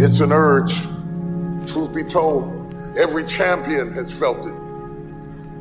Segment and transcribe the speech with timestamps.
[0.00, 0.74] It's an urge.
[1.70, 4.54] Truth be told, every champion has felt it.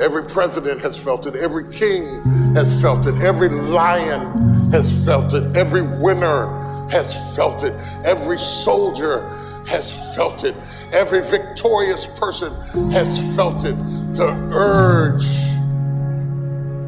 [0.00, 1.36] Every president has felt it.
[1.36, 2.22] Every king
[2.54, 3.14] has felt it.
[3.22, 5.56] Every lion has felt it.
[5.56, 6.48] Every winner
[6.90, 7.72] has felt it.
[8.04, 9.26] Every soldier
[9.66, 10.54] has felt it.
[10.92, 12.52] Every victorious person
[12.90, 13.76] has felt it.
[14.14, 15.26] The urge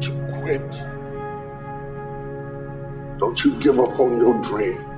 [0.03, 0.11] to
[0.41, 0.83] quit.
[3.19, 4.88] Don't you give up on your dream.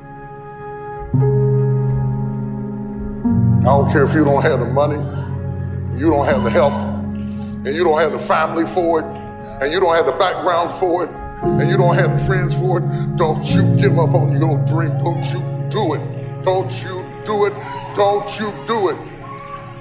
[3.61, 4.97] I don't care if you don't have the money,
[5.95, 9.05] you don't have the help, and you don't have the family for it,
[9.61, 11.11] and you don't have the background for it,
[11.43, 13.15] and you don't have the friends for it.
[13.17, 14.97] Don't you give up on your dream.
[14.97, 16.43] Don't you do it.
[16.43, 17.53] Don't you do it.
[17.95, 18.97] Don't you do it.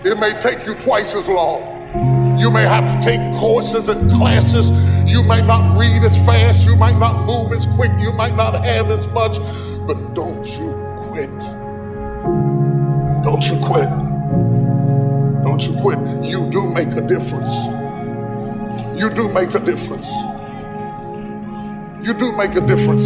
[0.04, 2.38] It may take you twice as long.
[2.38, 4.68] You may have to take courses and classes.
[5.10, 6.66] You might not read as fast.
[6.66, 7.92] You might not move as quick.
[7.98, 9.38] You might not have as much.
[9.86, 10.70] But don't you
[11.08, 11.49] quit.
[13.40, 13.88] Don't you quit.
[15.44, 15.98] Don't you quit.
[16.22, 17.50] You do make a difference.
[19.00, 20.06] You do make a difference.
[22.06, 23.02] You do make a difference.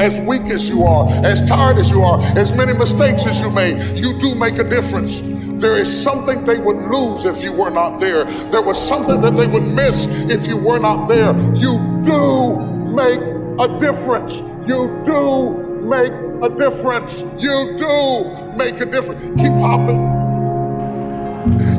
[0.00, 3.48] As weak as you are, as tired as you are, as many mistakes as you
[3.48, 5.20] made, you do make a difference.
[5.62, 8.24] There is something they would lose if you were not there.
[8.50, 11.32] There was something that they would miss if you were not there.
[11.54, 12.56] You do
[12.90, 13.20] make
[13.60, 14.34] a difference.
[14.66, 16.10] You do make
[16.44, 17.22] a difference.
[17.38, 19.40] You do make a difference.
[19.40, 20.12] Keep hopping.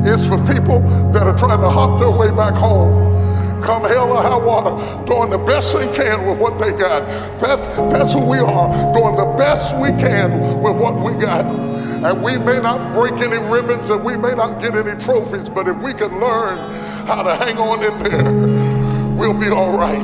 [0.04, 0.80] It's for people
[1.12, 3.14] that are trying to hop their way back home.
[3.62, 7.06] Come hell or high water, doing the best they can with what they got.
[7.40, 11.44] That's that's who we are, doing the best we can with what we got.
[11.44, 15.66] And we may not break any ribbons and we may not get any trophies, but
[15.68, 16.58] if we can learn
[17.06, 19.96] how to hang on in there, we'll be all right.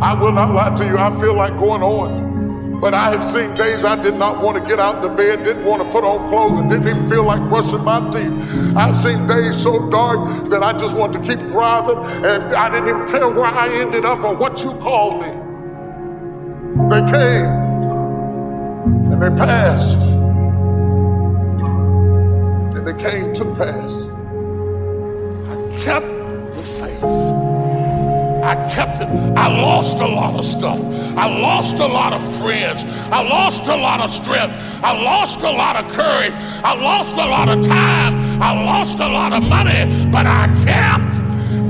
[0.00, 2.27] I will not lie to you, I feel like going on.
[2.80, 5.64] But I have seen days I did not want to get out the bed, didn't
[5.64, 8.32] want to put on clothes, and didn't even feel like brushing my teeth.
[8.76, 12.88] I've seen days so dark that I just want to keep driving, and I didn't
[12.88, 15.28] even care where I ended up or what you called me.
[16.90, 17.46] They came
[19.10, 20.00] and they passed.
[22.76, 23.92] And they came to pass.
[25.50, 26.17] I kept
[28.74, 29.08] kept it.
[29.36, 30.80] I lost a lot of stuff.
[31.16, 32.84] I lost a lot of friends.
[33.10, 34.54] I lost a lot of strength.
[34.82, 36.32] I lost a lot of courage.
[36.62, 38.42] I lost a lot of time.
[38.42, 40.10] I lost a lot of money.
[40.12, 41.18] But I kept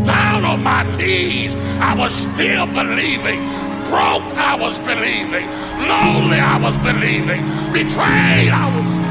[0.05, 1.55] down on my knees.
[1.81, 3.41] I was still believing.
[3.89, 5.47] Broke, I was believing.
[5.89, 7.43] Lonely, I was believing.
[7.73, 9.09] Betrayed, I was.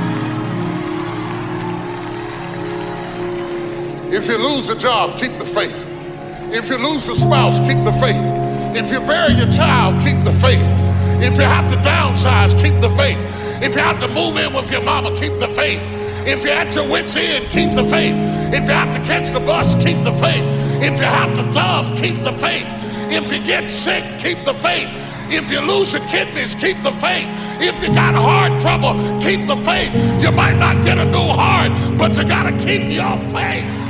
[4.14, 5.97] If you lose a job, keep the faith.
[6.50, 8.24] If you lose a spouse, keep the faith.
[8.76, 10.64] If you bury your child, keep the faith.
[11.22, 13.18] If you have to downsize, keep the faith.
[13.62, 15.82] If you have to move in with your mama, keep the faith.
[16.26, 18.16] If you're at your wits' end, keep the faith.
[18.54, 20.44] If you have to catch the bus, keep the faith.
[20.82, 22.68] If you have to dumb, keep the faith.
[23.12, 24.90] If you get sick, keep the faith.
[25.30, 27.28] If you lose your kidneys, keep the faith.
[27.60, 29.94] If you got heart trouble, keep the faith.
[30.24, 33.87] You might not get a new heart, but you got to keep your faith.